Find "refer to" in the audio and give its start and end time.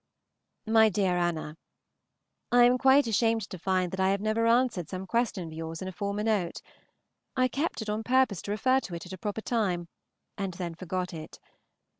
8.51-8.95